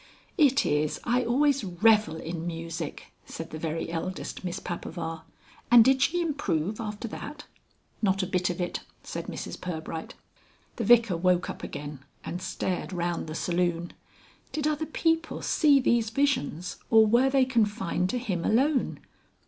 "(It 0.39 0.65
is. 0.65 0.99
I 1.03 1.23
always 1.23 1.63
revel 1.63 2.15
in 2.15 2.47
music,)" 2.47 3.11
said 3.27 3.51
the 3.51 3.59
very 3.59 3.91
eldest 3.91 4.43
Miss 4.43 4.59
Papaver. 4.59 5.21
"And 5.69 5.85
did 5.85 6.01
she 6.01 6.23
improve 6.23 6.81
after 6.81 7.07
that?" 7.09 7.45
"Not 8.01 8.23
a 8.23 8.25
bit 8.25 8.49
of 8.49 8.59
it," 8.59 8.79
said 9.03 9.27
Mrs 9.27 9.61
Pirbright. 9.61 10.15
The 10.77 10.83
Vicar 10.85 11.15
woke 11.17 11.51
up 11.51 11.61
again 11.63 11.99
and 12.25 12.41
stared 12.41 12.91
round 12.91 13.27
the 13.27 13.35
saloon. 13.35 13.93
Did 14.51 14.65
other 14.65 14.87
people 14.87 15.43
see 15.43 15.79
these 15.79 16.09
visions, 16.09 16.77
or 16.89 17.05
were 17.05 17.29
they 17.29 17.45
confined 17.45 18.09
to 18.09 18.17
him 18.17 18.43
alone? 18.43 19.01